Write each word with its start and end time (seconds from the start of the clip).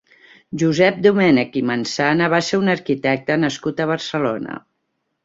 Josep 0.59 0.95
Domènech 1.05 1.59
i 1.61 1.61
Mansana 1.71 2.29
va 2.35 2.39
ser 2.47 2.61
un 2.63 2.73
arquitecte 2.75 3.37
nascut 3.43 3.85
a 3.87 3.89
Barcelona. 3.93 4.57